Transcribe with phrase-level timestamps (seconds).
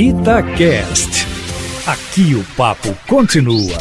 [0.00, 1.26] Itacast.
[1.84, 3.76] Aqui o papo continua.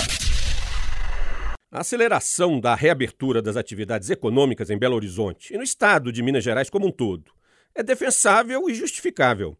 [1.72, 6.44] A aceleração da reabertura das atividades econômicas em Belo Horizonte e no estado de Minas
[6.44, 7.32] Gerais como um todo
[7.76, 9.56] é defensável e justificável.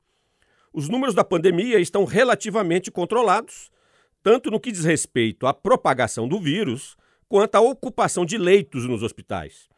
[0.74, 3.70] Os números da pandemia estão relativamente controlados,
[4.24, 6.98] tanto no que diz respeito à propagação do vírus,
[7.30, 9.70] quanto à ocupação de leitos nos hospitais.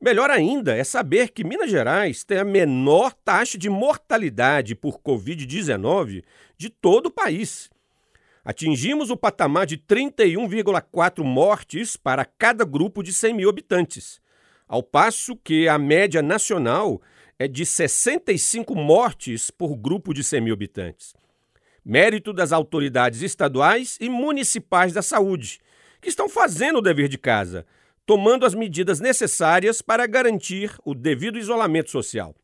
[0.00, 6.24] Melhor ainda é saber que Minas Gerais tem a menor taxa de mortalidade por Covid-19
[6.56, 7.68] de todo o país.
[8.42, 14.22] Atingimos o patamar de 31,4 mortes para cada grupo de 100 mil habitantes,
[14.66, 17.02] ao passo que a média nacional
[17.38, 21.14] é de 65 mortes por grupo de 100 mil habitantes.
[21.84, 25.60] Mérito das autoridades estaduais e municipais da saúde,
[26.00, 27.66] que estão fazendo o dever de casa
[28.06, 32.34] tomando as medidas necessárias para garantir o devido isolamento social.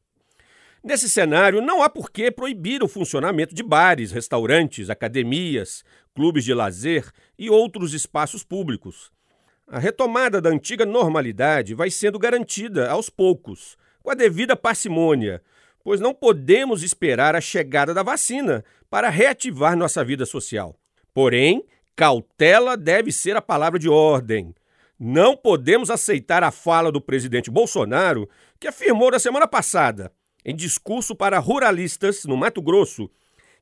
[0.83, 6.55] Nesse cenário, não há por que proibir o funcionamento de bares, restaurantes, academias, clubes de
[6.55, 9.11] lazer e outros espaços públicos.
[9.67, 15.43] A retomada da antiga normalidade vai sendo garantida aos poucos, com a devida parcimônia,
[15.83, 20.77] pois não podemos esperar a chegada da vacina para reativar nossa vida social.
[21.13, 21.65] Porém,
[21.97, 24.55] cautela deve ser a palavra de ordem.
[24.99, 30.11] Não podemos aceitar a fala do presidente Bolsonaro, que afirmou na semana passada,
[30.43, 33.11] em discurso para ruralistas no Mato Grosso,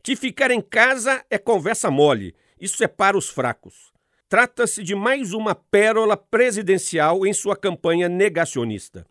[0.00, 3.92] que ficar em casa é conversa mole, isso é para os fracos.
[4.28, 9.04] Trata-se de mais uma pérola presidencial em sua campanha negacionista.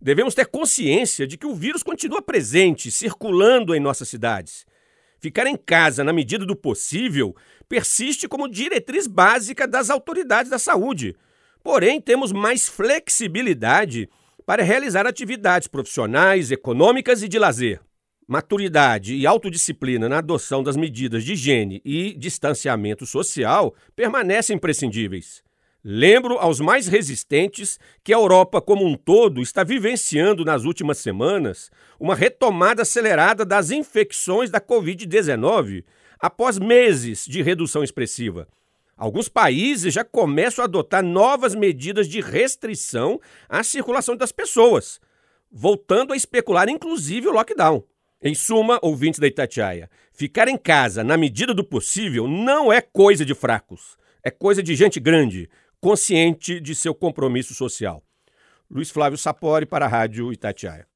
[0.00, 4.66] Devemos ter consciência de que o vírus continua presente, circulando em nossas cidades.
[5.20, 7.36] Ficar em casa, na medida do possível,
[7.68, 11.16] persiste como diretriz básica das autoridades da saúde
[11.62, 14.08] Porém, temos mais flexibilidade
[14.46, 17.80] para realizar atividades profissionais, econômicas e de lazer.
[18.26, 25.42] Maturidade e autodisciplina na adoção das medidas de higiene e distanciamento social permanecem imprescindíveis.
[25.84, 31.70] Lembro aos mais resistentes que a Europa como um todo está vivenciando nas últimas semanas
[31.98, 35.84] uma retomada acelerada das infecções da Covid-19
[36.18, 38.48] após meses de redução expressiva.
[38.98, 45.00] Alguns países já começam a adotar novas medidas de restrição à circulação das pessoas,
[45.52, 47.84] voltando a especular inclusive o lockdown.
[48.20, 53.24] Em suma, ouvintes da Itatiaia, ficar em casa na medida do possível não é coisa
[53.24, 55.48] de fracos, é coisa de gente grande,
[55.80, 58.02] consciente de seu compromisso social.
[58.68, 60.88] Luiz Flávio Sapori para a Rádio Itatiaia.